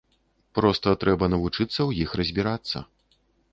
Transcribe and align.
Проста 0.59 0.93
трэба 1.03 1.29
навучыцца 1.35 1.69
ў 1.69 1.91
іх 2.07 2.17
разбірацца. 2.23 2.77